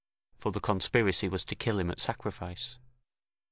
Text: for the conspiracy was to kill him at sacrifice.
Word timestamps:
for 0.39 0.51
the 0.51 0.59
conspiracy 0.59 1.29
was 1.29 1.45
to 1.45 1.53
kill 1.53 1.77
him 1.77 1.91
at 1.91 1.99
sacrifice. 1.99 2.79